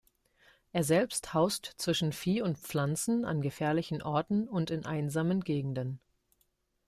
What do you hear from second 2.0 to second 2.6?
Vieh und